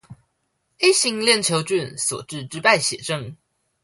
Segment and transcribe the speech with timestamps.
[0.79, 3.37] A 型鏈球菌所致之敗血症